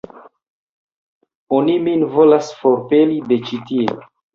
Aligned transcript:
Oni 1.59 1.77
min 1.91 2.09
volas 2.19 2.53
forpeli 2.65 3.25
de 3.33 3.43
ĉi 3.49 3.67
tie. 3.73 4.05